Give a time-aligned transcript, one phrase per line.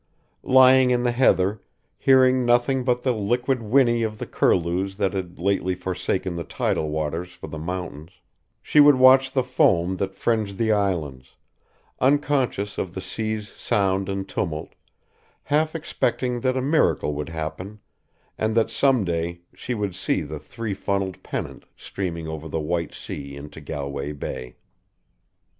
[0.41, 1.61] Lying in the heather,
[1.99, 6.89] hearing nothing but the liquid whinny of the curlews that had lately forsaken the tidal
[6.89, 8.13] waters for the mountains,
[8.63, 11.35] she would watch the foam that fringed the islands,
[11.99, 14.73] unconscious of the sea's sound and tumult,
[15.43, 17.79] half expecting that a miracle would happen
[18.39, 23.35] and that someday she would see the three funnelled Pennant steaming over the white sea
[23.35, 24.55] into Galway Bay.